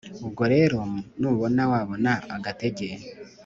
ubwo 0.25 0.43
rero 0.53 0.79
nubona 1.19 1.61
wabona 1.71 2.11
agatege 2.35 2.87